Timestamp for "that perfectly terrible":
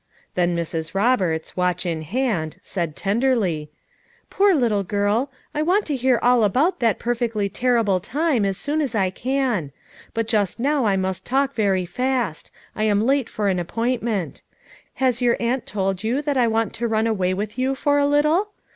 6.79-7.99